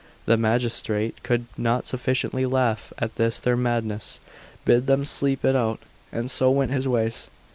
The 0.25 0.35
magistrate 0.35 1.21
could 1.21 1.45
not 1.59 1.85
sufficiently 1.85 2.47
laugh 2.47 2.91
at 2.97 3.17
this 3.17 3.39
their 3.39 3.55
madness, 3.55 4.19
bid 4.65 4.87
them 4.87 5.05
sleep 5.05 5.45
it 5.45 5.55
out, 5.55 5.79
and 6.11 6.31
so 6.31 6.49
went 6.49 6.71
his 6.71 6.87
ways. 6.87 7.29